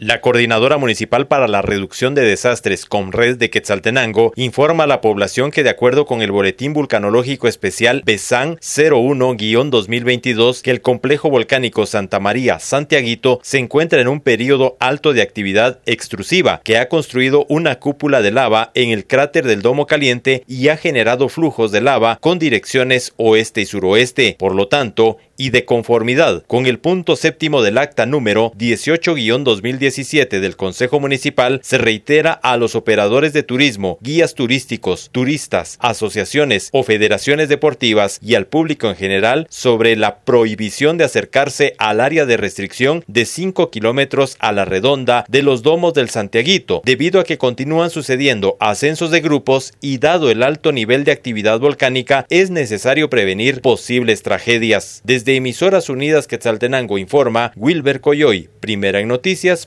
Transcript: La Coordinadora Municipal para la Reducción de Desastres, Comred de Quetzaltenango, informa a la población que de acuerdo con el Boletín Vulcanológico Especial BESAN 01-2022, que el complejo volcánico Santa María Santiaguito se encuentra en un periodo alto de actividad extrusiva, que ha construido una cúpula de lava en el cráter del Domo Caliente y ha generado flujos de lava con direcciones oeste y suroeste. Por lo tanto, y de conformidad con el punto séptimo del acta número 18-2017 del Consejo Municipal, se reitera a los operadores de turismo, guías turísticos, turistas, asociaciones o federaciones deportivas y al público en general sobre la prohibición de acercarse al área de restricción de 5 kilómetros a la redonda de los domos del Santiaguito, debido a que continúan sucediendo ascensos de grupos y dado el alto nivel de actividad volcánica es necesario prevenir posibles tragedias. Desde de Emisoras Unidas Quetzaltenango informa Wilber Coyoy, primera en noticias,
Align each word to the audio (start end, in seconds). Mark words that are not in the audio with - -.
La 0.00 0.20
Coordinadora 0.20 0.78
Municipal 0.78 1.26
para 1.26 1.48
la 1.48 1.60
Reducción 1.60 2.14
de 2.14 2.22
Desastres, 2.22 2.86
Comred 2.86 3.36
de 3.36 3.50
Quetzaltenango, 3.50 4.32
informa 4.36 4.84
a 4.84 4.86
la 4.86 5.00
población 5.00 5.50
que 5.50 5.64
de 5.64 5.70
acuerdo 5.70 6.06
con 6.06 6.22
el 6.22 6.30
Boletín 6.30 6.72
Vulcanológico 6.72 7.48
Especial 7.48 8.04
BESAN 8.06 8.58
01-2022, 8.58 10.62
que 10.62 10.70
el 10.70 10.82
complejo 10.82 11.30
volcánico 11.30 11.84
Santa 11.84 12.20
María 12.20 12.60
Santiaguito 12.60 13.40
se 13.42 13.58
encuentra 13.58 14.00
en 14.00 14.06
un 14.06 14.20
periodo 14.20 14.76
alto 14.78 15.12
de 15.12 15.22
actividad 15.22 15.80
extrusiva, 15.84 16.60
que 16.62 16.78
ha 16.78 16.88
construido 16.88 17.44
una 17.48 17.80
cúpula 17.80 18.22
de 18.22 18.30
lava 18.30 18.70
en 18.74 18.90
el 18.90 19.04
cráter 19.04 19.48
del 19.48 19.62
Domo 19.62 19.86
Caliente 19.86 20.44
y 20.46 20.68
ha 20.68 20.76
generado 20.76 21.28
flujos 21.28 21.72
de 21.72 21.80
lava 21.80 22.18
con 22.20 22.38
direcciones 22.38 23.14
oeste 23.16 23.62
y 23.62 23.66
suroeste. 23.66 24.36
Por 24.38 24.54
lo 24.54 24.68
tanto, 24.68 25.16
y 25.36 25.50
de 25.50 25.64
conformidad 25.64 26.44
con 26.46 26.66
el 26.66 26.78
punto 26.78 27.16
séptimo 27.16 27.62
del 27.62 27.78
acta 27.78 28.06
número 28.06 28.52
18-2017 29.88 30.40
del 30.40 30.56
Consejo 30.56 31.00
Municipal, 31.00 31.60
se 31.62 31.78
reitera 31.78 32.32
a 32.32 32.56
los 32.56 32.74
operadores 32.74 33.32
de 33.32 33.42
turismo, 33.42 33.98
guías 34.00 34.34
turísticos, 34.34 35.10
turistas, 35.12 35.78
asociaciones 35.80 36.70
o 36.72 36.82
federaciones 36.82 37.48
deportivas 37.48 38.18
y 38.22 38.34
al 38.34 38.46
público 38.46 38.88
en 38.88 38.96
general 38.96 39.46
sobre 39.50 39.94
la 39.96 40.20
prohibición 40.20 40.98
de 40.98 41.04
acercarse 41.04 41.74
al 41.78 42.00
área 42.00 42.26
de 42.26 42.36
restricción 42.36 43.04
de 43.06 43.24
5 43.24 43.70
kilómetros 43.70 44.36
a 44.40 44.50
la 44.52 44.64
redonda 44.64 45.24
de 45.28 45.42
los 45.42 45.62
domos 45.62 45.94
del 45.94 46.10
Santiaguito, 46.10 46.82
debido 46.84 47.20
a 47.20 47.24
que 47.24 47.38
continúan 47.38 47.90
sucediendo 47.90 48.56
ascensos 48.58 49.10
de 49.10 49.20
grupos 49.20 49.72
y 49.80 49.98
dado 49.98 50.30
el 50.30 50.42
alto 50.42 50.72
nivel 50.72 51.04
de 51.04 51.12
actividad 51.12 51.60
volcánica 51.60 52.26
es 52.28 52.50
necesario 52.50 53.08
prevenir 53.08 53.60
posibles 53.60 54.22
tragedias. 54.22 55.02
Desde 55.04 55.28
de 55.28 55.36
Emisoras 55.36 55.90
Unidas 55.90 56.26
Quetzaltenango 56.26 56.96
informa 56.96 57.52
Wilber 57.54 58.00
Coyoy, 58.00 58.48
primera 58.60 59.00
en 59.00 59.08
noticias, 59.08 59.66